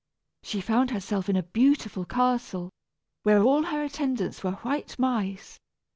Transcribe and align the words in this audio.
She 0.41 0.61
found 0.61 0.89
herself 0.89 1.29
in 1.29 1.35
a 1.35 1.43
beautiful 1.43 2.05
castle, 2.05 2.71
where 3.21 3.43
all 3.43 3.61
her 3.65 3.83
attendants 3.83 4.43
were 4.43 4.53
white 4.63 4.97
mice. 4.97 5.59